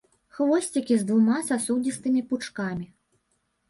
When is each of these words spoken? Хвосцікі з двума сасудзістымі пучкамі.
Хвосцікі 0.37 0.97
з 1.03 1.07
двума 1.11 1.37
сасудзістымі 1.51 2.27
пучкамі. 2.33 2.85